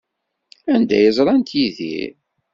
[0.73, 2.11] Anda ay ẓrant Yidir?